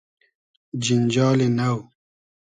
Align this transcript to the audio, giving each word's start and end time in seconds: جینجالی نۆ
جینجالی 0.83 1.47
نۆ 1.57 1.69